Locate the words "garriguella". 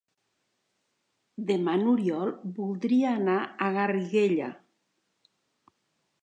3.77-4.49